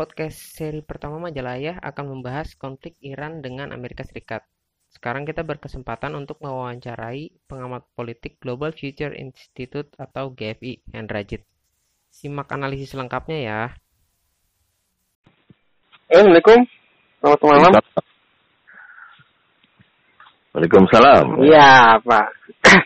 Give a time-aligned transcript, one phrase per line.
[0.00, 4.48] podcast seri pertama Majalah Ayah akan membahas konflik Iran dengan Amerika Serikat.
[4.88, 11.44] Sekarang kita berkesempatan untuk mewawancarai pengamat politik Global Future Institute atau GFI, Hendrajit.
[12.08, 13.60] Simak analisis lengkapnya ya.
[16.08, 16.64] Assalamualaikum.
[17.20, 17.72] Selamat malam.
[20.56, 21.26] Waalaikumsalam.
[21.44, 22.26] Iya, Pak.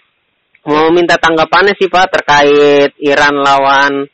[0.66, 4.10] Mau minta tanggapannya sih, Pak, terkait Iran lawan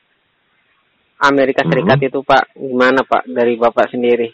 [1.20, 2.08] Amerika Serikat Mhm.
[2.08, 2.56] itu, Pak.
[2.56, 4.28] Gimana, Pak, dari Bapak sendiri?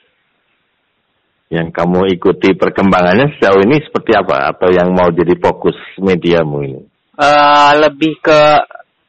[1.51, 4.51] Yang kamu ikuti perkembangannya sejauh ini seperti apa?
[4.51, 6.83] Atau yang mau jadi fokus mediamu ini?
[7.19, 8.41] Eh, lebih ke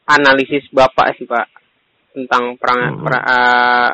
[0.06, 1.48] analisis Bapak sih, Pak.
[2.14, 3.04] Tentang perang Mhm.
[3.06, 3.90] pra- eh,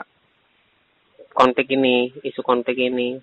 [1.35, 3.19] konflik ini, isu konflik ini.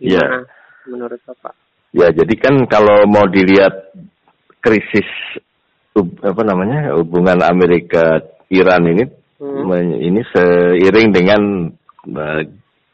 [0.00, 0.20] Iya.
[0.20, 0.40] Gimana
[0.88, 1.54] menurut Bapak?
[1.94, 3.94] Ya, jadi kan kalau mau dilihat
[4.58, 5.06] krisis
[6.24, 8.18] apa namanya hubungan Amerika
[8.50, 9.76] Iran ini Hmm.
[9.98, 11.42] ini seiring dengan
[12.06, 12.42] eh,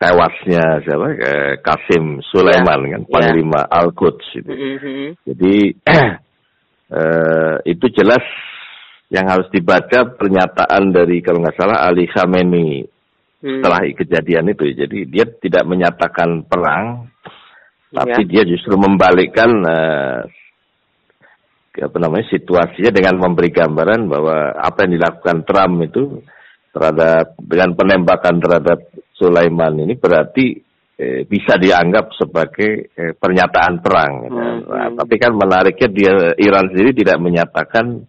[0.00, 3.12] tewasnya siapa eh, Kasim Sulaiman kan Iya.
[3.12, 4.50] Panglima Al-Quds itu.
[4.50, 5.06] Mhm.
[5.30, 5.54] Jadi
[6.96, 8.24] eh, itu jelas
[9.12, 12.88] yang harus dibaca pernyataan dari kalau nggak salah Ali Khamenei
[13.40, 13.60] Hmm.
[13.60, 14.64] setelah kejadian itu.
[14.74, 17.08] Jadi dia tidak menyatakan perang,
[17.88, 18.28] tapi Iya.
[18.28, 20.18] dia justru membalikkan eh,
[21.78, 26.02] apa namanya situasinya dengan memberi gambaran bahwa apa yang dilakukan Trump itu
[26.74, 28.78] terhadap dengan penembakan terhadap
[29.14, 30.58] Sulaiman ini berarti
[30.98, 34.12] eh, bisa dianggap sebagai eh, pernyataan perang.
[34.26, 34.38] gitu.
[34.38, 34.96] Hmm, Nah, hmm.
[35.02, 38.06] Tapi kan menariknya dia Iran sendiri tidak menyatakan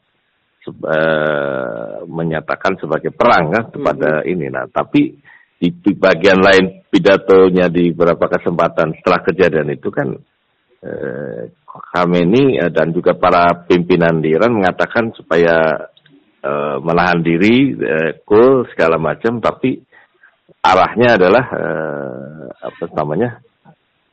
[0.68, 4.50] eh, menyatakan sebagai perang kan kepada ini.
[4.50, 5.16] Nah, tapi
[5.62, 10.10] di, di bagian lain pidatonya di beberapa kesempatan setelah kejadian itu kan
[10.82, 15.88] eh, Khamenei eh, dan juga para pimpinan di Iran mengatakan supaya
[16.42, 19.78] eh, menahan diri, eh, cool segala macam, tapi
[20.62, 23.42] arahnya adalah eh, apa namanya?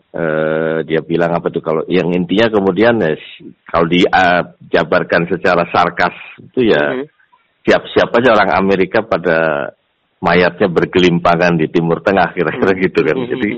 [0.08, 3.20] eh, dia bilang apa tuh kalau yang intinya kemudian eh,
[3.68, 7.04] kalau dijabarkan secara sarkas itu ya Mhm.
[7.68, 9.68] siap-siap aja orang Amerika pada
[10.24, 13.16] mayatnya bergelimpangan di Timur Tengah kira-kira gitu kan.
[13.20, 13.28] Mhm.
[13.28, 13.50] Jadi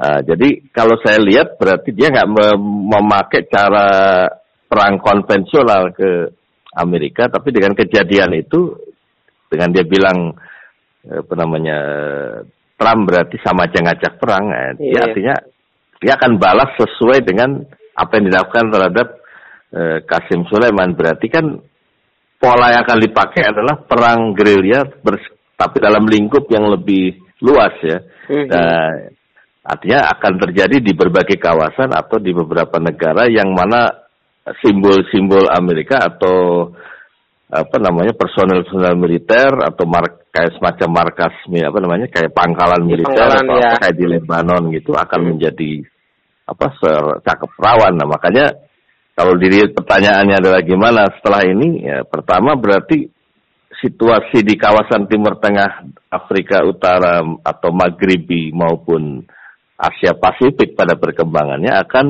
[0.00, 4.24] ah, jadi kalau saya lihat berarti dia nggak mem- memakai cara
[4.64, 6.32] perang konvensional ke
[6.78, 8.74] Amerika, tapi dengan kejadian itu
[9.50, 10.32] dengan dia bilang
[11.04, 11.78] apa namanya
[12.78, 15.00] Trump berarti sama aja ngajak perang, eh, dia Iya.
[15.10, 15.34] artinya
[16.00, 17.60] dia akan balas sesuai dengan
[17.92, 19.08] apa yang dilakukan terhadap
[19.70, 20.96] eh, Kasim Sulaiman.
[20.96, 21.60] Berarti kan
[22.40, 24.86] pola yang akan dipakai adalah perang gerilya
[25.60, 27.98] tapi dalam lingkup yang lebih luas ya.
[28.32, 28.48] Mhm.
[28.48, 28.88] Nah,
[29.70, 33.86] artinya akan terjadi di berbagai kawasan atau di beberapa negara yang mana
[34.58, 36.68] simbol-simbol Amerika atau
[37.50, 43.42] apa namanya personel-personel militer atau mar- kayak semacam markas apa namanya kayak pangkalan militer pangkalan,
[43.46, 43.68] atau ya.
[43.74, 45.28] apa kayak di Lebanon gitu akan Hmm.
[45.34, 45.70] menjadi
[46.46, 46.66] apa
[47.22, 47.94] cakep rawan.
[47.98, 48.46] Nah makanya
[49.18, 53.10] kalau dilihat pertanyaannya adalah gimana setelah ini ya pertama berarti
[53.82, 59.26] situasi di kawasan Timur Tengah Afrika Utara atau Maghribi maupun
[59.80, 62.06] Asia Pasifik pada perkembangannya akan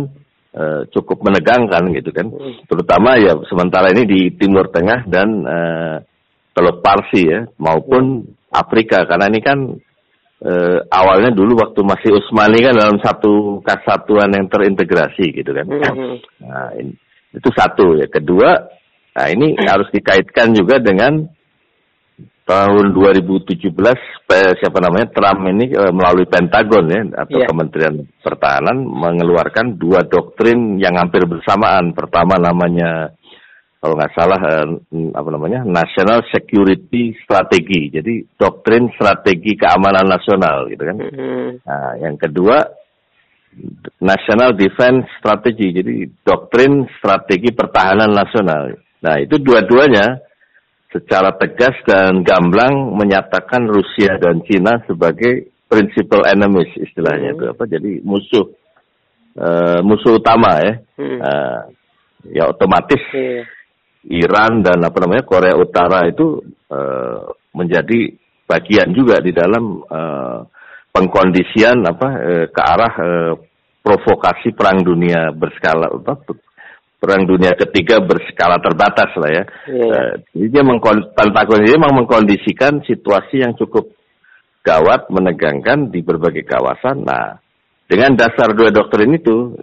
[0.50, 2.58] eh, cukup menegangkan gitu kan Hmm.
[2.66, 5.96] terutama ya sementara ini di Timur Tengah dan eh,
[6.50, 9.58] Teluk Parsi ya maupun Afrika karena ini kan
[10.42, 16.14] eh, awalnya dulu waktu masih Utsmani kan dalam satu kesatuan yang terintegrasi gitu kan Mhm.
[16.42, 16.92] Nah, ini,
[17.30, 18.10] itu satu ya.
[18.10, 18.58] Kedua,
[19.14, 21.30] nah ini harus dikaitkan juga dengan
[22.50, 27.46] tahun 2017 eh, siapa namanya Trump ini eh, melalui Pentagon ya atau Iya.
[27.46, 31.94] Kementerian Pertahanan mengeluarkan dua doktrin yang hampir bersamaan.
[31.94, 33.14] Pertama namanya
[33.78, 34.66] kalau nggak salah eh,
[35.14, 37.94] apa namanya National Security Strategy.
[37.94, 40.96] Jadi doktrin strategi keamanan nasional gitu kan.
[40.98, 41.48] Mhm.
[41.62, 42.66] Nah, yang kedua
[44.02, 48.74] National Defense Strategy, jadi doktrin strategi pertahanan nasional.
[49.02, 50.29] Nah, itu dua-duanya
[50.90, 57.36] secara tegas dan gamblang menyatakan Rusia dan Cina sebagai principal enemies istilahnya Hmm.
[57.38, 57.64] itu apa?
[57.70, 58.46] Jadi musuh
[59.38, 60.74] eh, musuh utama ya.
[60.98, 61.18] Hmm.
[61.22, 61.58] Nah,
[62.28, 63.46] ya otomatis Iya.
[64.08, 66.40] Iran dan apa namanya Korea Utara itu
[66.72, 67.20] uh,
[67.52, 68.16] menjadi
[68.48, 70.40] bagian juga di dalam uh,
[70.88, 73.32] pengkondisian apa uh, ke arah uh,
[73.84, 76.16] provokasi perang dunia berskala apa
[77.00, 79.44] perang dunia ketiga berskala terbatas lah ya.
[79.66, 79.88] Yeah.
[79.88, 80.62] Uh, jadi dia
[81.16, 83.88] Pentagon ini memang mengkondisikan situasi yang cukup
[84.60, 87.08] gawat, menegangkan di berbagai kawasan.
[87.08, 87.40] Nah,
[87.88, 89.56] dengan dasar dua doktrin itu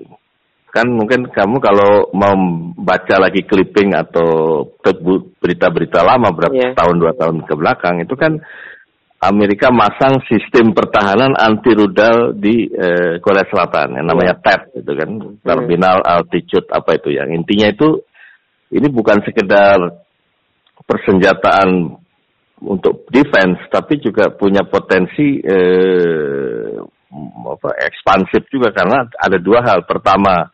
[0.74, 2.34] kan mungkin kamu kalau mau
[2.76, 4.62] baca lagi clipping atau
[5.40, 6.74] berita-berita lama berapa yeah.
[6.76, 8.42] tahun dua tahun ke belakang itu kan
[9.18, 15.10] Amerika masang sistem pertahanan anti rudal di eh, Korea Selatan yang namanya TAP gitu kan
[15.42, 17.98] terminal altitude apa itu yang intinya itu
[18.78, 19.82] ini bukan sekedar
[20.86, 21.98] persenjataan
[22.62, 26.78] untuk defense tapi juga punya potensi eh,
[27.48, 30.46] apa ekspansif juga karena ada dua hal pertama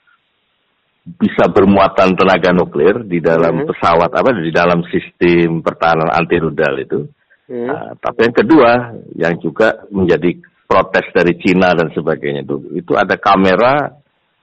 [1.04, 3.68] bisa bermuatan tenaga nuklir di dalam hmm.
[3.68, 7.00] pesawat apa di dalam sistem pertahanan anti rudal itu.
[7.54, 7.70] Hmm.
[7.70, 8.72] Nah, tapi yang kedua
[9.14, 13.94] yang juga menjadi protes dari Cina dan sebagainya itu itu ada kamera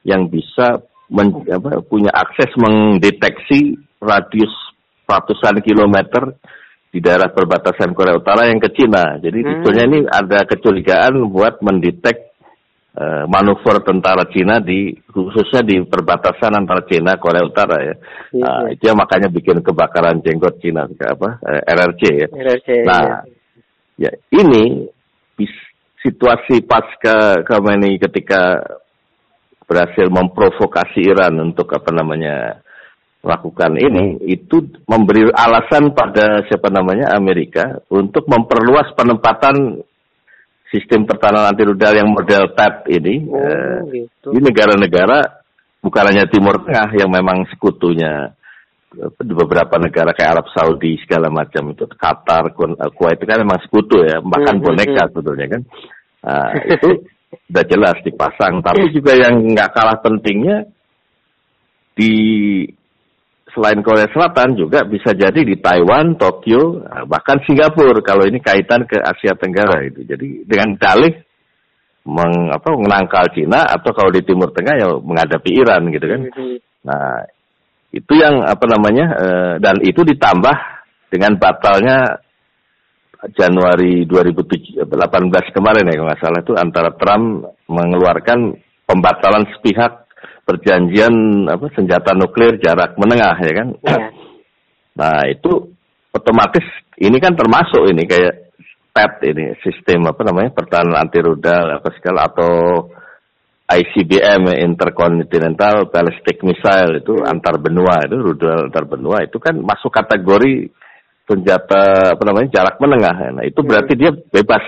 [0.07, 0.79] yang bisa
[1.11, 4.55] men, apa, punya akses mendeteksi radius
[5.11, 6.39] ratusan kilometer
[6.95, 9.19] di daerah perbatasan Korea Utara yang ke Cina.
[9.19, 9.47] Jadi hmm.
[9.51, 12.30] sebetulnya ini ada kecurigaan buat mendetek
[13.00, 17.94] uh, manuver tentara Cina di khususnya di perbatasan antara Cina Korea Utara ya.
[18.37, 22.29] Iya, uh, itu yang makanya bikin kebakaran jenggot Cina apa uh, eh, RRC ya.
[22.29, 22.69] RRC.
[22.85, 23.25] Nah,
[23.97, 24.12] iya.
[24.12, 24.85] ya ini
[26.05, 28.61] situasi pasca Khamenei ketika
[29.64, 32.58] berhasil memprovokasi Iran untuk apa namanya
[33.20, 39.85] melakukan ini itu memberi alasan pada siapa namanya Amerika untuk memperluas penempatan
[40.70, 44.31] sistem pertahanan anti rudal yang model TAP ini oh, uh, gitu.
[44.31, 45.43] di negara-negara
[45.82, 48.31] bukan hanya Timur Tengah yang memang sekutunya
[48.94, 53.43] eh, di beberapa negara kayak Arab Saudi segala macam itu Qatar eh, Kuwait itu kan
[53.43, 55.11] memang sekutu ya bahkan hmm, hmm boneka hmm.
[55.11, 55.62] sebetulnya kan
[56.25, 56.90] uh, itu
[57.50, 60.67] udah jelas dipasang tapi juga yang nggak kalah pentingnya
[61.94, 62.14] di
[63.55, 68.87] selain Korea Selatan juga bisa jadi di Taiwan, Tokyo, nah, bahkan Singapura kalau ini kaitan
[68.87, 70.06] ke Asia Tenggara itu.
[70.06, 71.14] Jadi dengan dalih
[72.06, 76.20] meng, apa, menangkal Cina atau kalau di Timur Tengah ya menghadapi Iran gitu kan.
[76.87, 77.26] Nah
[77.91, 80.56] itu yang apa namanya eh, dan itu ditambah
[81.11, 82.23] dengan batalnya
[83.37, 84.88] Januari 2018
[85.53, 88.56] kemarin ya kalau nggak salah itu antara Trump mengeluarkan
[88.88, 90.00] pembatalan sepihak
[90.44, 93.69] perjanjian apa senjata nuklir jarak menengah ya kan.
[93.84, 93.99] Ya.
[94.90, 95.70] Nah itu
[96.12, 96.67] otomatis
[96.99, 98.52] ini kan termasuk ini kayak
[98.90, 102.52] PET ini sistem apa namanya pertahanan anti rudal apa segala atau
[103.70, 107.31] ICBM intercontinental ballistic missile itu hmm.
[107.31, 110.75] antar benua itu rudal antar benua itu kan masuk kategori
[111.31, 113.17] senjata apa namanya jarak menengah.
[113.38, 114.00] Nah itu berarti hmm.
[114.02, 114.67] dia bebas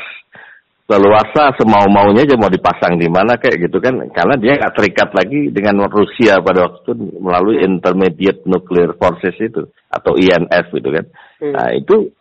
[0.91, 3.97] leluasa semau maunya aja mau dipasang di mana kayak gitu kan.
[4.11, 6.93] Karena dia nggak terikat lagi dengan Rusia pada waktu itu
[7.23, 11.07] melalui Intermediate Nuclear Forces itu atau INF gitu kan.
[11.43, 11.53] Hmm.
[11.59, 12.15] nah itu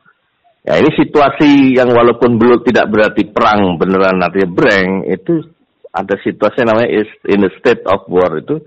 [0.65, 5.45] ya ini situasi yang walaupun belum tidak berarti perang beneran artinya breng itu
[5.93, 8.61] ada situasi namanya in the state of war itu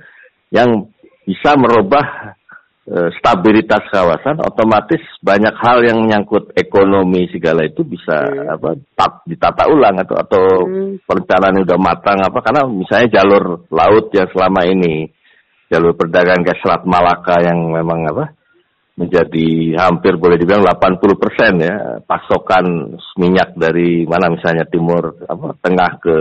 [0.55, 0.91] yang
[1.25, 2.37] bisa merubah
[2.85, 8.61] stabilitas kawasan otomatis banyak hal yang menyangkut ekonomi segala itu bisa hmm.
[8.61, 11.09] apa tat, ditata ulang atau atau hmm.
[11.09, 15.09] perencanaan udah matang apa karena misalnya jalur laut yang selama ini
[15.73, 18.37] jalur perdagangan ke Selat Malaka yang memang apa
[19.01, 25.91] menjadi hampir boleh dibilang 80 persen ya pasokan minyak dari mana misalnya timur apa tengah
[26.05, 26.17] ke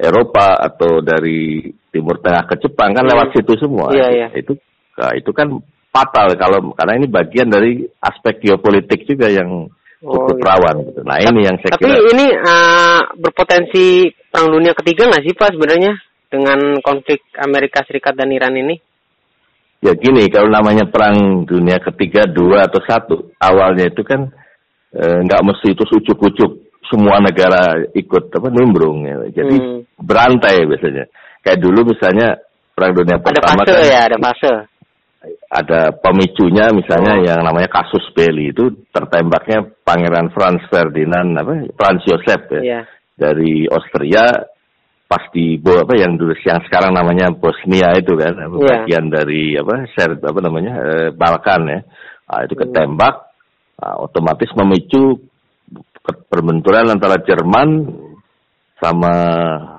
[0.00, 3.12] Eropa atau dari timur tengah ke Jepang kan hmm.
[3.12, 4.30] lewat situ semua yeah, yeah.
[4.34, 4.56] itu
[4.96, 5.52] nah, itu kan
[5.92, 9.68] fatal kalau karena ini bagian dari aspek geopolitik juga yang
[10.02, 11.00] cukup oh, rawan gitu.
[11.06, 11.94] Nah ini yang saya tapi kira.
[11.94, 13.84] Tapi ini uh, berpotensi
[14.32, 15.92] perang dunia ketiga nggak sih Pak sebenarnya
[16.32, 18.80] dengan konflik Amerika Serikat dan Iran ini?
[19.82, 24.30] Ya gini, kalau namanya perang dunia ketiga dua atau satu, awalnya itu kan
[24.94, 26.50] eh, nggak mesti itu ucuk-ucuk
[26.86, 29.16] semua negara ikut apa nimbrung ya.
[29.42, 29.80] Jadi hmm.
[30.00, 31.04] berantai biasanya.
[31.42, 32.38] Kayak dulu misalnya
[32.78, 34.52] perang dunia ada pertama fase kan, ya, ada fase
[35.52, 37.22] ada pemicunya misalnya oh.
[37.22, 42.84] yang namanya kasus Beli itu tertembaknya Pangeran Franz Ferdinand apa Franz Joseph ya yeah.
[43.14, 44.50] dari Austria
[45.06, 48.48] pas di apa yang dulu yang sekarang namanya Bosnia itu kan yeah.
[48.48, 51.80] bagian dari apa Ser apa namanya eh, Balkan ya
[52.26, 52.62] nah, itu hmm.
[52.66, 53.14] ketembak
[53.78, 55.20] nah, otomatis memicu
[56.32, 57.68] perbenturan antara Jerman
[58.82, 59.14] sama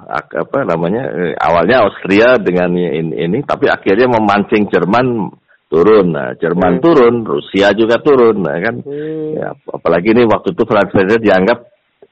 [0.07, 5.27] apa namanya eh, awalnya Austria dengan ini, ini tapi akhirnya memancing Jerman
[5.67, 6.13] turun.
[6.15, 6.83] Nah, Jerman Hmm.
[6.85, 8.79] turun, Rusia juga turun, nah kan.
[8.85, 9.35] Hmm.
[9.35, 11.59] Ya, apalagi ini waktu itu Franz Ferdinand dianggap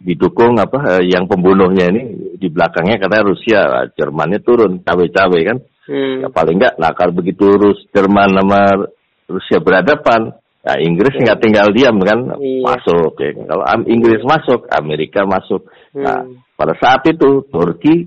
[0.01, 2.01] didukung apa eh, yang pembunuhnya ini
[2.41, 5.57] di belakangnya katanya Rusia, Nah, Jermannya turun cawe-cawe kan.
[5.85, 6.25] Hmm.
[6.25, 8.89] Ya paling enggak, nah kalau begitu Rus Jerman sama
[9.29, 10.33] Rusia berhadapan,
[10.65, 11.23] nah Inggris Hmm.
[11.29, 12.65] nggak tinggal diam kan, Iya.
[12.65, 13.29] masuk ya.
[13.45, 15.69] Kalau Inggris masuk, Amerika masuk.
[15.93, 16.41] Nah, Hmm.
[16.61, 18.05] Pada saat itu Turki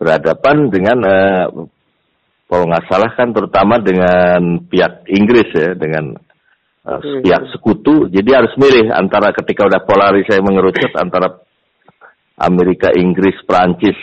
[0.00, 1.44] berhadapan dengan eh,
[2.48, 6.16] kalau nggak salah kan terutama dengan pihak Inggris ya, dengan
[6.88, 7.20] eh, Hmm.
[7.20, 8.08] pihak sekutu.
[8.08, 11.44] Jadi harus milih antara ketika udah polarisasi mengerucut antara
[12.40, 13.96] Amerika, Inggris, Prancis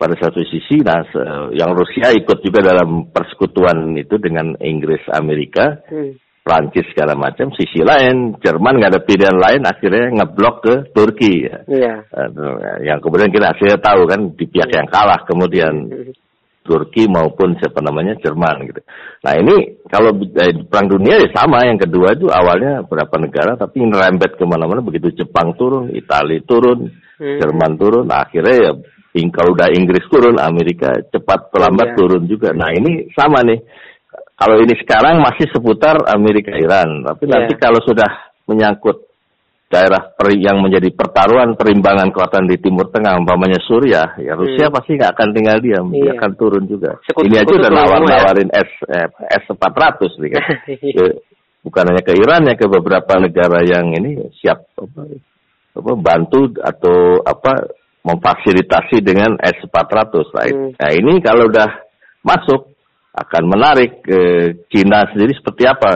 [0.00, 1.04] pada satu sisi, nah
[1.52, 6.16] yang Rusia ikut juga dalam persekutuan itu dengan Inggris, Amerika, Hmm.
[6.48, 7.52] Prancis segala macam.
[7.52, 11.44] Sisi lain, Jerman nggak ada pilihan lain, akhirnya ngeblok ke Turki.
[11.44, 11.60] Ya.
[11.68, 11.94] Iya.
[12.08, 16.16] Eh, yang kemudian kita akhirnya tahu kan di pihak yang kalah kemudian Hmm.
[16.68, 18.80] Turki maupun siapa namanya Jerman gitu.
[19.24, 23.88] Nah ini kalau eh, perang dunia ya sama yang kedua itu awalnya berapa negara tapi
[23.88, 27.34] ngerembet ke mana-mana begitu Jepang turun, Italia turun, Hmm.
[27.42, 28.72] Jerman turun, nah, akhirnya ya
[29.34, 31.50] kalau udah Inggris turun, Amerika cepat Iya.
[31.50, 32.54] pelambat turun juga.
[32.54, 33.58] Nah ini sama nih.
[34.38, 37.32] Kalau ini sekarang masih seputar Amerika Iran, tapi Iya.
[37.34, 38.06] nanti kalau sudah
[38.46, 39.02] menyangkut
[39.68, 44.74] daerah peri- yang menjadi pertaruhan perimbangan kekuatan di Timur Tengah, umpamanya Suriah, ya Rusia Hmm.
[44.78, 46.12] pasti nggak akan tinggal diam, dia Iya.
[46.16, 46.96] akan turun juga.
[47.04, 47.84] Sekutu- ini aja udah semua ya?
[47.84, 50.44] nawar-nawarin S eh, S 400 nih kan.
[50.96, 51.16] Ke-
[51.60, 55.02] bukan hanya ke Iran ya ke beberapa negara yang ini siap apa,
[55.76, 57.68] apa bantu atau apa
[58.08, 60.70] memfasilitasi dengan S 400 nah, Hmm.
[60.80, 61.68] nah ini kalau udah
[62.24, 62.72] masuk
[63.22, 64.20] akan menarik ke
[64.70, 65.92] Cina sendiri seperti apa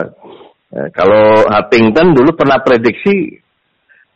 [0.73, 3.37] Eh, kalau Huntington dulu pernah prediksi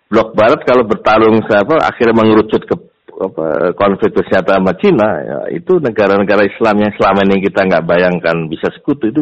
[0.10, 2.74] blok barat kalau bertarung siapa akhirnya mengerucut ke
[3.18, 8.50] apa, konflik bersenjata sama Cina ya, itu negara-negara Islam yang selama ini kita nggak bayangkan
[8.50, 9.22] bisa sekutu itu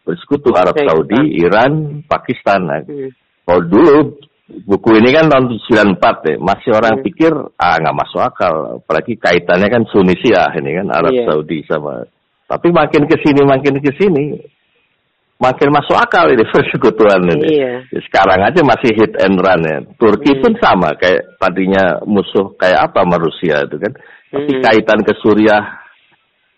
[0.00, 2.64] bersekutu Arab Oke, Saudi, Iran, Pakistan.
[2.64, 3.12] Nah, Hmm.
[3.44, 3.92] kalau dulu
[4.64, 7.04] buku ini kan tahun 94 ya, masih orang Hmm.
[7.04, 11.24] pikir ah nggak masuk akal, apalagi kaitannya kan Tunisia ini kan Arab Iya.
[11.28, 12.08] Saudi sama.
[12.52, 14.36] Tapi makin ke sini makin ke sini
[15.40, 17.48] makin masuk akal ini persekutuan ini.
[17.58, 17.72] Iya.
[17.88, 19.78] Ya, Sekarang aja masih hit and run ya.
[19.96, 20.42] Turki Hmm.
[20.44, 23.92] pun sama kayak tadinya musuh kayak apa sama Rusia itu kan.
[24.32, 24.62] Tapi Hmm.
[24.62, 25.64] kaitan ke Suriah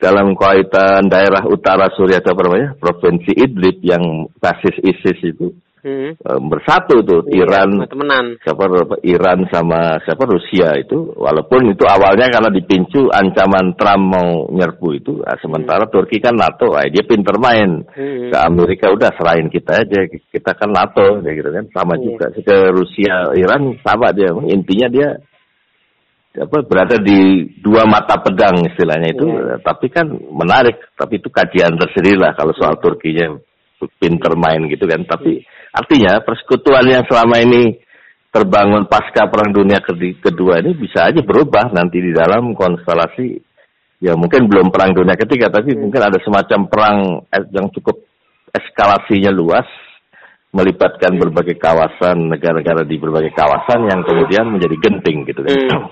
[0.03, 2.69] dalam kaitan daerah utara Suriah itu apa namanya?
[2.77, 5.55] Provinsi Idlib yang basis ISIS itu
[5.85, 6.17] Hmm.
[6.17, 8.27] eh, bersatu tuh Iya, Iran sama temenan.
[8.41, 14.49] siapa apa, Iran sama siapa Rusia itu walaupun itu awalnya karena dipicu ancaman Trump mau
[14.49, 18.33] nyerbu itu ah, sementara Turki kan NATO ah, dia pinter main Hmm.
[18.33, 22.05] ke Amerika udah serahin kita aja kita kan NATO ya gitu kan sama Iya.
[22.09, 25.09] juga ke Rusia Iran sama dia intinya dia
[26.35, 29.61] apa berada di dua mata pedang istilahnya itu Iya.
[29.63, 33.39] tapi kan menarik tapi itu kajian tersendiri lah kalau soal Turkinya
[33.99, 37.79] pinter main gitu kan tapi artinya persekutuan yang selama ini
[38.35, 43.39] terbangun pasca perang dunia kedua ini bisa aja berubah nanti di dalam konstelasi
[44.03, 45.89] ya mungkin belum perang dunia ketiga tapi Hmm.
[45.89, 46.99] mungkin ada semacam perang
[47.55, 48.05] yang cukup
[48.53, 49.67] eskalasinya luas
[50.55, 55.51] melibatkan berbagai kawasan negara-negara di berbagai kawasan yang kemudian menjadi genting gitu kan.
[55.51, 55.91] Hmm.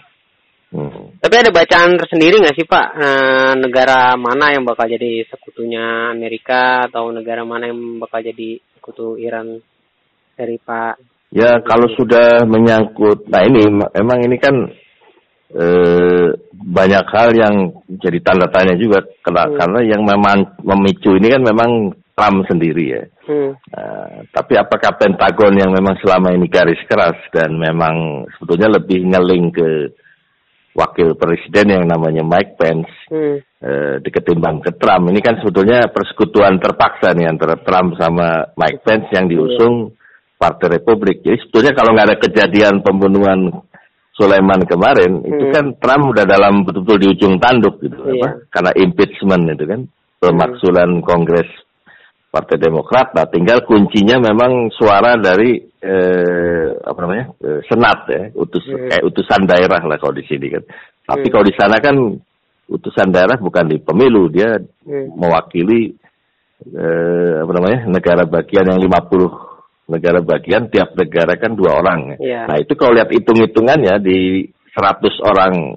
[0.72, 1.20] Hmm.
[1.20, 6.88] Tapi ada bacaan tersendiri nggak sih Pak Eh, negara mana yang bakal jadi sekutunya Amerika
[6.88, 9.60] atau negara mana yang bakal jadi sekutu Iran
[10.32, 10.96] dari Pak?
[11.32, 14.56] Ya kalau sudah menyangkut, nah ini emang ini kan
[15.52, 17.54] eh, banyak hal yang
[18.00, 19.56] jadi tanda tanya juga karena, Hmm.
[19.60, 21.70] karena yang memang memicu ini kan memang
[22.12, 23.02] Trump sendiri ya.
[23.24, 23.52] Hmm.
[23.72, 29.48] Nah, tapi apakah Pentagon yang memang selama ini garis keras dan memang sebetulnya lebih ngeling
[29.52, 29.68] ke
[30.72, 33.38] wakil presiden yang namanya Mike Pence Hmm.
[33.60, 39.12] eh, ketimbang ke Trump ini kan sebetulnya persekutuan terpaksa nih antara Trump sama Mike Pence
[39.12, 39.92] yang diusung
[40.34, 41.22] Partai Republik.
[41.22, 43.62] Jadi sebetulnya kalau nggak ada kejadian pembunuhan
[44.12, 45.54] Sulaiman kemarin itu Hmm.
[45.54, 48.12] kan Trump udah dalam betul-betul di ujung tanduk gitu Iya.
[48.16, 48.28] apa?
[48.50, 49.80] karena impeachment itu kan
[50.18, 51.48] pemaksulan Kongres
[52.32, 53.12] Partai Demokrat.
[53.12, 58.88] Nah, tinggal kuncinya memang suara dari eh, apa namanya eh, Senat ya, utus Hmm.
[58.88, 60.64] kayak utusan daerah lah kalau di sini kan.
[61.04, 61.32] Tapi Hmm.
[61.36, 61.96] kalau di sana kan
[62.72, 64.56] utusan daerah bukan di pemilu, dia
[64.88, 65.12] Hmm.
[65.12, 65.92] mewakili
[66.62, 69.26] eh, apa namanya negara bagian yang 50
[69.90, 72.16] negara bagian tiap negara kan dua orang.
[72.22, 72.46] Iya.
[72.46, 75.76] Nah itu kalau lihat hitung-hitungannya di 100 orang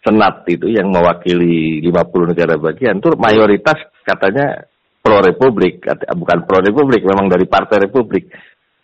[0.00, 4.64] senat itu yang mewakili 50 negara bagian itu mayoritas katanya
[5.04, 5.84] pro republik
[6.16, 8.32] bukan pro republik memang dari partai republik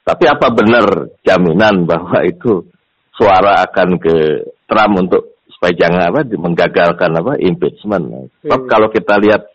[0.05, 0.85] tapi apa benar
[1.25, 2.69] jaminan bahwa itu
[3.17, 4.17] suara akan ke
[4.69, 8.05] Trump untuk supaya jangan apa menggagalkan apa impeachment
[8.45, 8.69] Sebab Hmm.
[8.69, 9.49] kalau kita lihat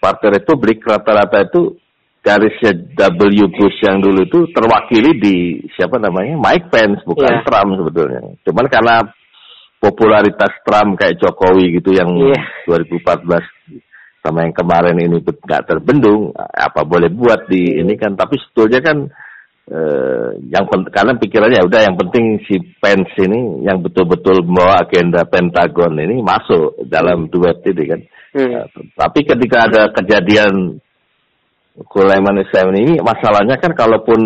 [0.00, 1.76] Partai Republik rata-rata itu
[2.24, 2.72] garisnya
[3.20, 5.36] W Bush yang dulu itu terwakili di
[5.76, 7.44] siapa namanya Mike Pence bukan Iya.
[7.44, 8.20] Trump sebetulnya.
[8.42, 8.96] Cuman karena
[9.76, 12.40] popularitas Trump kayak Jokowi gitu yang Iya.
[12.64, 13.44] 2014
[14.20, 18.96] sama yang kemarin ini nggak terbendung apa boleh buat di ini kan tapi sebetulnya kan
[19.68, 25.96] eh, yang karena pikirannya udah yang penting si Pence ini yang betul-betul membawa agenda Pentagon
[25.96, 28.46] ini masuk dalam duet ini kan Hmm.
[28.46, 28.62] Ya,
[28.94, 30.78] tapi ketika ada kejadian
[31.90, 34.20] Sulaiman Islam ini masalahnya kan kalaupun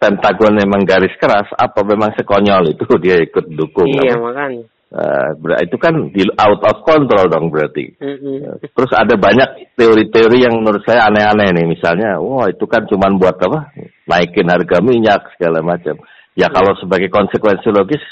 [0.00, 4.32] Pentagon memang garis keras apa memang sekonyol itu dia ikut dukung Iya apa?
[4.32, 4.64] makanya.
[4.90, 7.94] Eh, ber- itu kan di out of control dong berarti.
[8.02, 8.58] Mm-mm.
[8.74, 11.66] terus ada banyak teori-teori yang menurut saya aneh-aneh nih.
[11.70, 13.70] Misalnya wah itu kan cuman buat apa?
[14.10, 15.94] Naikin harga minyak segala macam.
[16.34, 18.02] Ya kalau sebagai konsekuensi logis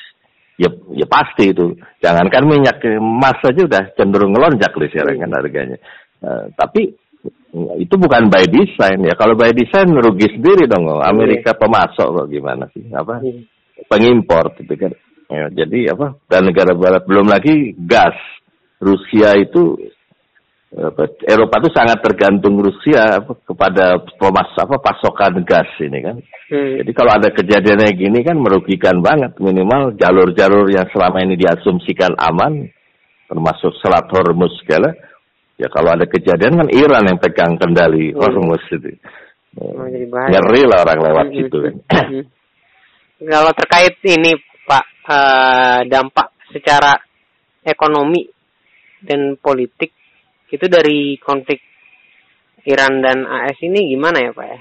[0.54, 1.74] ya ya pasti itu.
[1.98, 5.78] Jangankan minyak emas saja udah cenderung ngelonjak nih sekarang kan harganya.
[6.22, 6.94] Eh, tapi
[7.74, 9.18] itu bukan by design ya.
[9.18, 10.86] Kalau by design rugi sendiri dong.
[11.02, 12.86] Amerika pemasok kok gimana sih?
[12.94, 13.18] Apa?
[13.18, 13.42] Hmm.
[13.90, 14.94] pengimpor gitu kan.
[15.28, 16.16] Ya, jadi apa?
[16.24, 18.16] Dan negara barat belum lagi gas.
[18.80, 19.76] Rusia itu
[20.68, 26.16] apa, Eropa itu sangat tergantung Rusia apa, kepada pemas apa pasokan gas ini kan.
[26.48, 26.80] Hmm.
[26.80, 32.16] Jadi kalau ada kejadian kayak gini kan merugikan banget minimal jalur-jalur yang selama ini diasumsikan
[32.16, 32.68] aman
[33.28, 34.92] termasuk Selat Hormuz segala
[35.60, 38.20] ya kalau ada kejadian kan Iran yang pegang kendali Hmm.
[38.20, 38.92] Hormuz itu.
[39.58, 39.84] Oh.
[39.84, 41.74] Ngeri lah orang lewat Hmm, situ kan.
[43.18, 44.36] Kalau terkait ini
[44.68, 46.92] Pak eh, dampak secara
[47.64, 48.28] ekonomi
[49.00, 49.96] dan politik
[50.52, 51.60] itu dari konflik
[52.68, 54.60] Iran dan AS ini gimana ya Pak ya?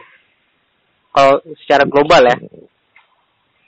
[1.11, 2.37] Kalau secara global ya?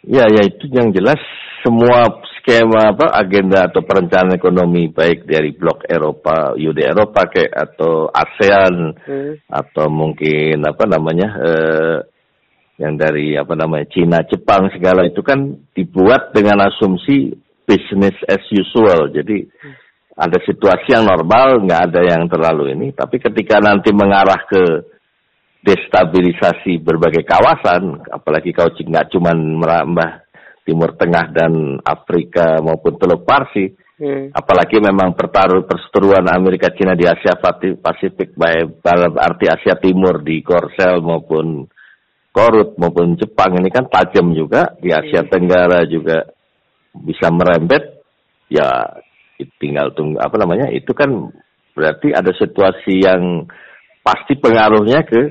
[0.08, 1.20] Ya, ya itu yang jelas
[1.60, 8.08] semua skema apa agenda atau perencanaan ekonomi baik dari blok Eropa, Uni Eropa kayak atau
[8.08, 9.34] ASEAN Hmm.
[9.50, 11.98] atau mungkin apa namanya eh,
[12.80, 17.36] yang dari apa namanya Cina, Jepang segala itu kan dibuat dengan asumsi
[17.68, 19.12] business as usual.
[19.12, 19.44] Jadi
[20.16, 22.88] ada situasi yang normal, nggak ada yang terlalu ini.
[22.96, 24.64] Tapi ketika nanti mengarah ke
[25.60, 30.24] destabilisasi berbagai kawasan, apalagi kau nggak cuma merambah
[30.64, 34.32] Timur Tengah dan Afrika maupun Teluk Parsi, Hmm.
[34.32, 37.36] apalagi memang pertaruh perseteruan Amerika Cina di Asia
[37.84, 41.68] Pasifik baik dalam arti Asia Timur di Korsel maupun
[42.30, 46.30] Korut maupun Jepang ini kan tajam juga di Asia Tenggara juga
[46.94, 48.06] bisa merembet
[48.50, 48.86] ya
[49.58, 51.10] tinggal tunggu apa namanya itu kan
[51.74, 53.50] berarti ada situasi yang
[54.04, 55.22] pasti pengaruhnya ke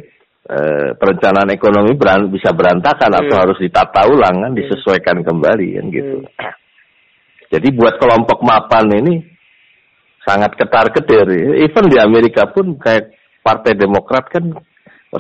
[0.49, 3.43] eh, perencanaan ekonomi beran- bisa berantakan atau Hmm.
[3.45, 6.25] harus ditata ulang kan disesuaikan kembali kan gitu.
[6.25, 6.57] Hmm.
[7.53, 9.25] Jadi buat kelompok mapan ini
[10.25, 11.29] sangat ketar ketir.
[11.57, 13.13] Even di Amerika pun kayak
[13.45, 14.57] Partai Demokrat kan,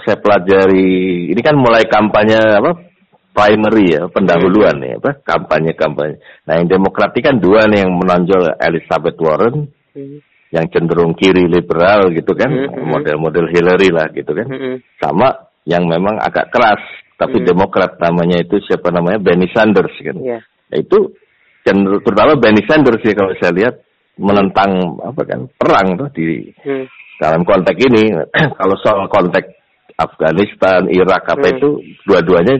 [0.04, 2.76] saya pelajari, ini kan mulai kampanye apa
[3.32, 6.20] primary ya, pendahuluan ya, apa kampanye kampanye.
[6.44, 10.20] Nah yang Demokrat ini kan dua nih yang menonjol Elizabeth Warren, Hmm.
[10.52, 12.84] yang cenderung kiri liberal gitu kan, Mhm.
[12.84, 14.76] model-model Hillary lah gitu kan, Hmm.
[15.00, 15.32] sama
[15.64, 16.80] yang memang agak keras
[17.18, 17.46] tapi Hmm.
[17.50, 20.16] Demokrat namanya itu siapa namanya Bernie Sanders kan.
[20.22, 20.38] Iya.
[20.44, 20.98] Nah, itu
[21.66, 23.74] cenderung terutama Bernie Sanders ya kalau saya lihat
[24.18, 26.86] menentang apa kan perang tuh di Hmm.
[27.18, 28.14] dalam konteks ini
[28.58, 29.57] kalau soal konteks
[29.98, 31.54] Afghanistan Irak apa Hmm.
[31.58, 31.68] itu
[32.06, 32.54] dua-duanya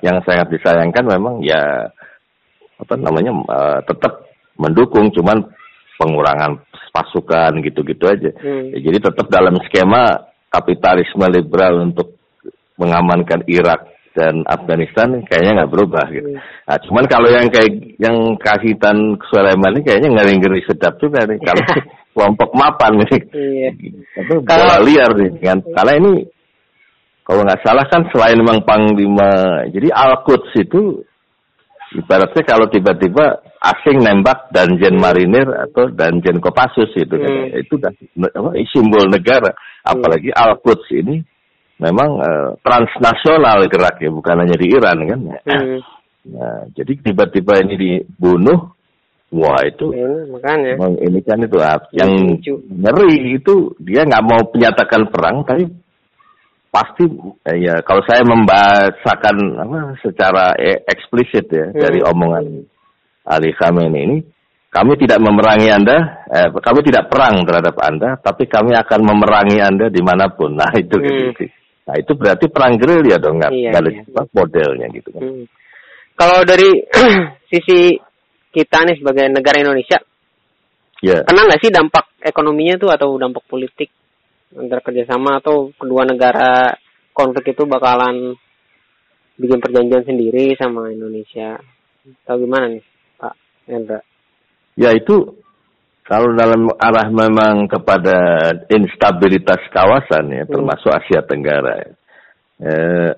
[0.00, 1.60] yang sangat disayangkan memang ya
[2.78, 4.24] apa namanya eh, tetap
[4.56, 5.44] mendukung cuman
[6.00, 6.56] pengurangan
[6.88, 8.72] pasukan gitu-gitu aja Hmm.
[8.72, 12.16] Ya, jadi tetap dalam skema kapitalisme liberal untuk
[12.80, 13.84] mengamankan Irak
[14.16, 16.32] dan Afghanistan kayaknya nggak berubah gitu.
[16.32, 16.40] Hmm.
[16.64, 18.96] Nah, cuman kalau yang kayak yang kahitan
[19.28, 21.38] Sulaiman ini kayaknya ngeri-ngeri sedap juga nih.
[21.38, 21.62] Kalau
[22.16, 23.70] kelompok mapan ini, Iya.
[24.24, 25.30] itu Kalau- bola liar nih.
[25.38, 25.58] Kan?
[25.70, 26.10] Karena ini
[27.28, 31.04] kalau nggak salah kan selain memang panglima, jadi Al-Quds itu
[31.92, 37.52] ibaratnya kalau tiba-tiba asing nembak danjen marinir atau danjen Kopassus itu kan, Hmm.
[37.52, 37.76] itu
[38.32, 39.52] apa, simbol negara.
[39.84, 41.20] Apalagi Al-Quds ini
[41.76, 45.20] memang eh, transnasional geraknya bukan hanya di Iran kan.
[45.44, 45.80] Hmm.
[46.32, 48.72] Nah, jadi tiba-tiba ini dibunuh,
[49.36, 50.80] wah itu Ini makanya.
[50.80, 52.40] Emang ini kan itu ah, yang
[52.72, 55.68] ngeri itu dia nggak mau menyatakan perang tapi
[56.78, 57.04] pasti
[57.42, 61.80] eh, ya kalau saya membahasakan apa secara eh, eksplisit ya Hmm.
[61.82, 62.44] dari omongan
[63.26, 64.18] Ali Khamenei ini
[64.70, 65.98] kami tidak memerangi anda
[66.30, 70.70] eh, kami tidak perang terhadap anda tapi kami akan memerangi anda di mana pun nah
[70.78, 71.34] itu Hmm.
[71.34, 71.50] gitu.
[71.88, 74.22] nah itu berarti perang gerilya dong nggak Iya, ada iya.
[74.30, 75.44] modelnya gitu kan Hmm.
[76.18, 76.66] Kalau dari
[77.50, 77.94] sisi
[78.50, 80.02] kita nih sebagai negara Indonesia,
[80.98, 83.86] ya kena nggak sih dampak ekonominya tuh atau dampak politik
[84.56, 86.72] antara kerjasama atau kedua negara
[87.12, 88.38] konflik itu bakalan
[89.38, 91.60] bikin perjanjian sendiri sama Indonesia
[92.24, 92.84] atau gimana nih
[93.18, 93.34] Pak
[93.68, 94.00] Hendra?
[94.78, 95.38] Ya itu
[96.08, 98.16] kalau dalam arah memang kepada
[98.72, 100.52] instabilitas kawasan ya, hmm.
[100.56, 101.84] termasuk Asia Tenggara,
[102.64, 103.12] eh,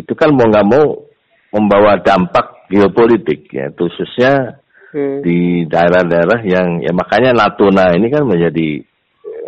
[0.00, 1.04] itu kan mau nggak mau
[1.52, 4.56] membawa dampak geopolitik ya, khususnya
[4.96, 5.20] hmm.
[5.20, 8.88] di daerah-daerah yang ya makanya Natuna ini kan menjadi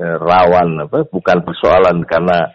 [0.00, 2.48] rawan apa bukan persoalan karena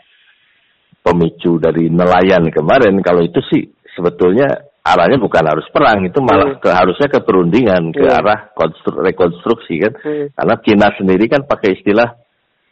[1.05, 6.61] pemicu dari nelayan kemarin kalau itu sih sebetulnya arahnya bukan harus perang itu malah hmm.
[6.61, 8.17] ke, harusnya ke perundingan ke hmm.
[8.21, 10.25] arah konstru, rekonstruksi kan hmm.
[10.37, 12.09] karena Cina sendiri kan pakai istilah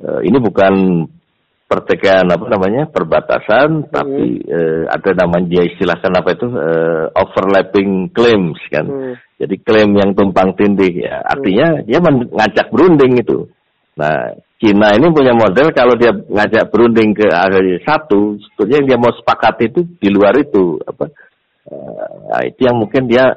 [0.02, 0.74] uh, ini bukan
[1.66, 3.90] pertikaian apa namanya perbatasan hmm.
[3.90, 9.14] tapi uh, ada namanya dia istilahkan apa itu uh, overlapping claims kan hmm.
[9.42, 11.86] jadi klaim yang tumpang tindih ya artinya hmm.
[11.90, 13.50] dia mengajak berunding itu
[13.98, 19.00] nah Cina ini punya model kalau dia ngajak berunding ke area satu sebetulnya yang dia
[19.04, 21.12] mau sepakat itu di luar itu apa
[22.32, 23.36] nah, itu yang mungkin dia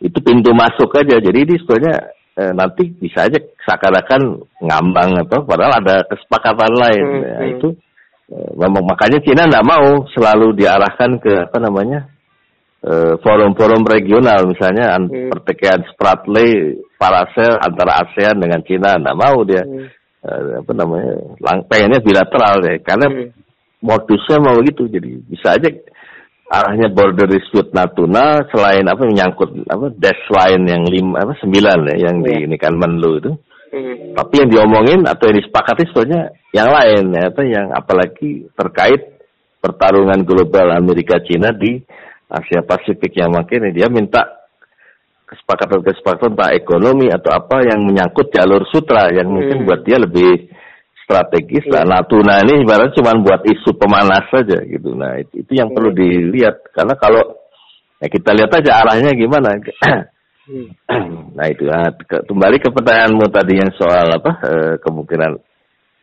[0.00, 5.78] itu pintu masuk aja jadi ini sebetulnya eh, nanti bisa aja seakan-akan ngambang atau padahal
[5.78, 7.04] ada kesepakatan lain.
[7.06, 7.52] Hmm, nah, hmm.
[7.56, 7.68] itu
[8.34, 12.10] eh, memang makanya Cina tidak mau selalu diarahkan ke apa namanya
[12.82, 15.30] eh, forum-forum regional misalnya hmm.
[15.30, 20.03] pertikaian Spratly Paracel antara ASEAN dengan Cina tidak mau dia hmm.
[20.24, 21.12] Eh, apa namanya
[21.44, 23.28] lang pengennya bilateral deh karena hmm.
[23.84, 25.68] modusnya mau gitu jadi bisa aja
[26.54, 31.96] arahnya border dispute Natuna selain apa menyangkut apa dash line yang lima apa sembilan ya
[32.10, 32.26] yang yeah.
[32.28, 33.32] di ini kan Menlu itu.
[33.74, 34.14] Hmm.
[34.14, 39.18] Tapi yang diomongin atau yang disepakati sebetulnya yang lain ya, apa yang apalagi terkait
[39.58, 41.82] pertarungan global Amerika Cina di
[42.30, 44.43] Asia Pasifik yang makin dia minta
[45.34, 49.34] kesepakatan-kesepakatan tentang ekonomi atau apa yang menyangkut jalur sutra yang hmm.
[49.34, 50.54] mungkin buat dia lebih
[51.04, 51.84] strategis lah.
[51.84, 51.90] Iya.
[51.90, 54.96] Natuna ini ibaratnya cuma buat isu pemanas saja gitu.
[54.96, 55.98] Nah itu, itu yang perlu iya.
[56.00, 57.22] dilihat karena kalau
[58.00, 59.50] ya kita lihat aja arahnya gimana.
[60.44, 61.32] Hmm.
[61.32, 65.40] nah itu nah, ke, kembali ke pertanyaanmu tadi yang soal apa eh, kemungkinan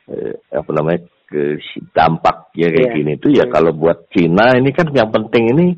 [0.09, 1.61] eh, apa namanya ke
[1.93, 2.97] dampak ya kayak yeah.
[2.97, 3.53] gini itu ya hmm.
[3.53, 5.77] kalau buat Cina ini kan yang penting ini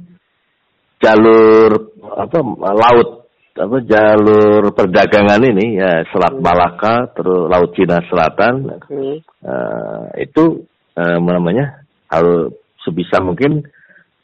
[1.04, 2.40] jalur apa
[2.72, 3.23] laut
[3.54, 6.42] apa jalur perdagangan ini ya Selat hmm.
[6.42, 9.18] Malaka terus Laut Cina Selatan hmm.
[9.46, 10.66] uh, itu
[10.98, 12.50] uh, namanya harus
[12.82, 13.62] sebisa mungkin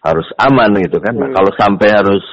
[0.01, 1.13] harus aman gitu kan.
[1.13, 1.29] Nah, hmm.
[1.29, 2.25] Nah, kalau sampai harus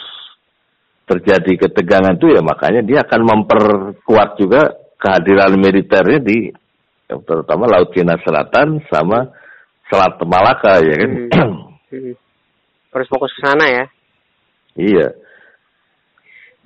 [1.07, 6.49] terjadi ketegangan itu ya makanya dia akan memperkuat juga kehadiran militernya di
[7.07, 9.37] terutama Laut Cina Selatan sama
[9.93, 11.11] Selat Malaka ya kan.
[11.87, 12.17] Hmm.
[12.91, 13.85] Harus fokus ke sana ya.
[14.81, 15.09] Iya.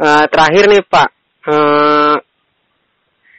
[0.01, 1.09] Uh, terakhir nih Pak,
[1.45, 2.17] uh,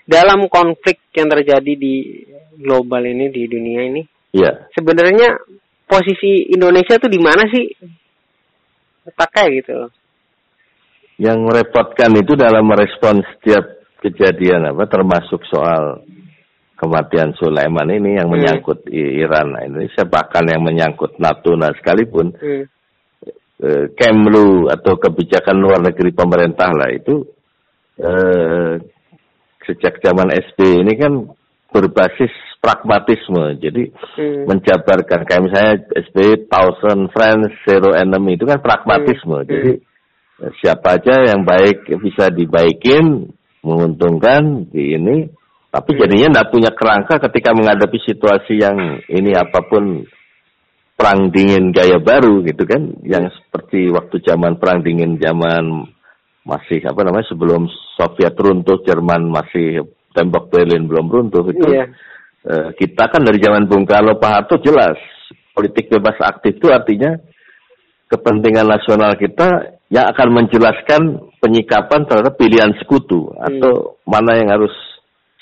[0.06, 2.22] dalam konflik yang terjadi di
[2.62, 4.70] global ini di dunia ini, yeah.
[4.78, 5.42] sebenarnya
[5.90, 7.66] posisi Indonesia tuh di mana sih?
[9.10, 9.90] Pakai gitu.
[11.18, 16.06] Yang merepotkan itu dalam merespon setiap kejadian apa, termasuk soal
[16.78, 18.38] kematian Sulaiman ini yang hmm.
[18.38, 22.38] menyangkut Iran, nah, Indonesia bahkan yang menyangkut Natuna sekalipun.
[22.38, 22.70] Hmm
[23.62, 27.24] eh, Kemlu atau kebijakan luar negeri pemerintah lah itu
[28.02, 28.74] eh,
[29.66, 31.14] sejak zaman SD ini kan
[31.72, 33.58] berbasis pragmatisme.
[33.58, 34.46] Jadi hmm.
[34.46, 39.42] menjabarkan kayak misalnya SD Thousand Friends Zero Enemy itu kan pragmatisme.
[39.42, 39.50] Hmm.
[39.50, 40.52] Jadi hmm.
[40.62, 43.34] siapa aja yang baik bisa dibaikin,
[43.66, 45.18] menguntungkan di ini.
[45.72, 46.00] Tapi hmm.
[46.04, 48.78] jadinya tidak punya kerangka ketika menghadapi situasi yang
[49.10, 50.06] ini apa pun
[51.02, 55.90] perang dingin gaya baru gitu kan yang seperti waktu zaman perang dingin zaman
[56.46, 57.66] masih apa namanya sebelum
[57.98, 59.82] Soviet runtuh Jerman masih
[60.14, 61.90] tembok Berlin belum runtuh itu iya.
[62.46, 65.02] uh, kita kan dari zaman Bung Karno Pak Harto jelas
[65.58, 67.18] politik bebas aktif itu artinya
[68.06, 71.02] kepentingan nasional kita yang akan menjelaskan
[71.42, 73.42] penyikapan terhadap pilihan sekutu hmm.
[73.42, 74.74] atau mana yang harus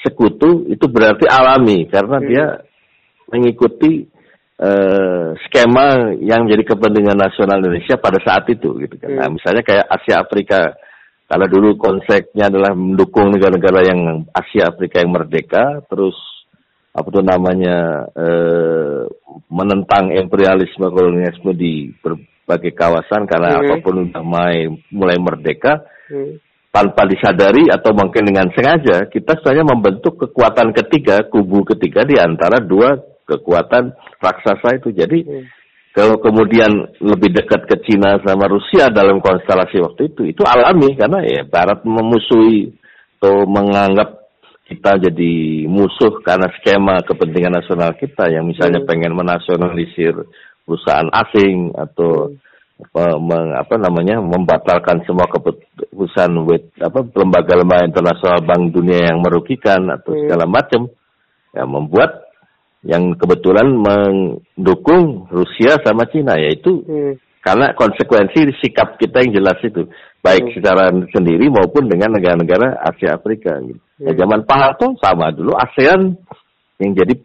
[0.01, 2.25] sekutu itu berarti alami karena hmm.
[2.31, 2.45] dia
[3.29, 4.08] mengikuti
[4.59, 9.09] uh, skema yang menjadi kepentingan nasional Indonesia pada saat itu gitu kan.
[9.15, 9.35] Nah, hmm.
[9.39, 10.75] misalnya kayak Asia Afrika
[11.29, 16.17] kalau dulu konsepnya adalah mendukung negara-negara yang Asia Afrika yang merdeka, terus
[16.89, 19.05] apa tuh namanya uh,
[19.53, 23.61] menentang imperialisme kolonialisme di berbagai kawasan karena hmm.
[23.61, 24.57] apa pun udah mulai
[24.89, 26.41] mulai merdeka hmm.
[26.73, 32.57] tanpa disadari atau mungkin dengan sengaja kita sebenarnya membentuk kekuatan ketiga kubu ketiga di antara
[32.57, 32.97] dua
[33.29, 34.89] kekuatan raksasa itu.
[34.89, 35.45] Jadi hmm.
[35.93, 41.21] kalau kemudian lebih dekat ke Cina sama Rusia dalam konstelasi waktu itu, itu alami karena
[41.21, 42.73] ya Barat memusuhi
[43.19, 44.19] atau menganggap
[44.69, 48.89] kita jadi musuh karena skema kepentingan nasional kita yang misalnya Hmm.
[48.89, 50.13] pengen menasionalisir
[50.63, 52.29] perusahaan asing atau
[52.79, 59.89] apa, meng- apa namanya membatalkan semua keputusan wet- apa lembaga-lembaga internasional bank dunia yang merugikan
[59.89, 60.21] atau Hmm.
[60.23, 60.81] segala macam
[61.51, 62.28] ya membuat
[62.87, 67.13] yang kebetulan mendukung Rusia sama Cina yaitu Hmm.
[67.43, 69.87] karena konsekuensi sikap kita yang jelas itu
[70.23, 70.55] baik Hmm.
[70.55, 73.79] secara sendiri maupun dengan negara-negara Asia Afrika gitu.
[73.99, 74.19] Ya, Hmm.
[74.19, 76.15] zaman Pak Harto sama dulu ASEAN
[76.79, 77.19] yang jadi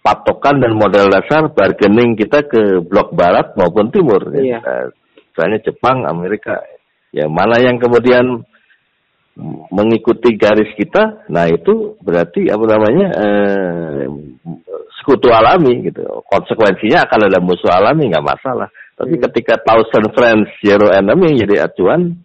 [0.00, 4.40] patokan dan modal dasar bargaining kita ke blok barat maupun timur ya.
[4.40, 4.58] Iya.
[4.60, 4.86] Eh,
[5.32, 6.56] misalnya Jepang, Amerika.
[7.12, 8.44] Ya mana yang kemudian
[9.72, 14.04] mengikuti garis kita, nah itu berarti apa namanya eh,
[15.00, 16.04] sekutu alami gitu.
[16.28, 18.68] Konsekuensinya akan ada musuh alami nggak masalah.
[19.00, 19.22] Tapi Hmm.
[19.28, 22.20] ketika thousand friends zero enemy jadi acuan,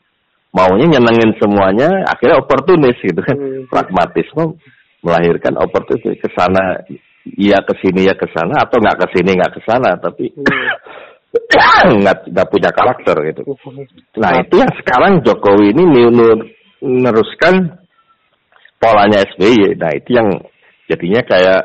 [0.51, 3.37] maunya nyenengin semuanya, akhirnya oportunis gitu kan.
[3.39, 3.63] Hmm.
[3.71, 4.59] Pragmatisme
[4.99, 6.83] melahirkan oportunis ke sana,
[7.39, 10.35] iya ke sini ya ke sana atau nggak ke sini nggak ke sana, tapi
[12.03, 13.41] nggak nggak punya karakter gitu.
[14.19, 16.47] Nah itu yang sekarang Jokowi ini menur-
[16.85, 17.81] meneruskan
[18.77, 19.73] polanya SBY.
[19.75, 20.29] Nah itu yang
[20.85, 21.61] jadinya kayak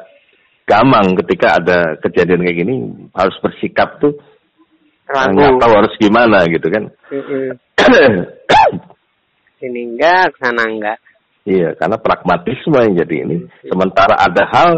[0.65, 2.75] gamang ketika ada kejadian kayak gini
[3.13, 4.17] harus bersikap tuh
[5.11, 6.85] nggak tahu harus gimana gitu kan.
[9.61, 10.99] Sini enggak, sana enggak.
[11.45, 13.37] iya karena pragmatisme yang jadi ini.
[13.67, 14.71] Sementara ada hal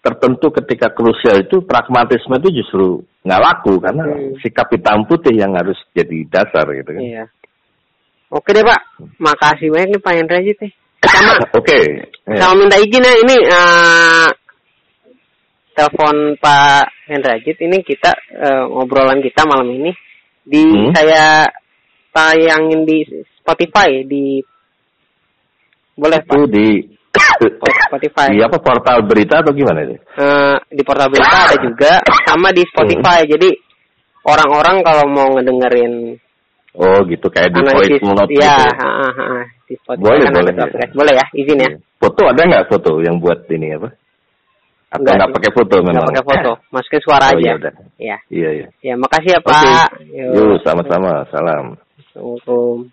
[0.00, 2.86] tertentu ketika krusial itu pragmatisme itu justru
[3.26, 4.38] nggak laku karena Hmm.
[4.38, 7.02] sikap hitam putih yang harus jadi dasar gitu kan.
[7.02, 7.24] Iya.
[8.26, 8.80] Oke deh Pak,
[9.18, 10.72] makasih banyak nih Pak Hendrajit nih.
[11.06, 11.78] Sama, Oke.
[12.26, 12.36] Ya.
[12.42, 14.28] sama minta izin ya ini eh,
[15.76, 19.92] telepon Pak Hendrajit ini kita eh, ngobrolan kita malam ini
[20.42, 20.90] di Hmm.
[20.94, 21.46] saya
[22.10, 23.02] tayangin di
[23.38, 24.40] Spotify di
[25.94, 26.68] boleh Pak Itu di
[27.86, 29.94] Spotify di apa portal berita atau gimana itu?
[30.18, 31.92] Eh, di portal berita ada juga
[32.26, 33.50] sama di Spotify jadi
[34.26, 36.18] orang-orang kalau mau ngedengerin
[36.76, 38.76] Oh gitu kayak di voice note ya gitu.
[38.76, 39.40] ha, ha, ha.
[39.64, 40.86] di Spotify Boleh, kan boleh, ya.
[40.92, 43.88] boleh ya izin ya Foto ada nggak foto yang buat ini apa?
[44.92, 45.36] Atau Enggak nggak sih.
[45.40, 46.04] pakai foto memang?
[46.04, 47.54] nggak pakai foto masukin suara Oh, aja iya,
[47.96, 48.66] ya Iya iya.
[48.84, 49.40] ya makasih ya.
[49.40, 51.24] Pak Yuk sama-sama.
[51.32, 51.80] Salam.
[52.12, 52.92] Assalamualaikum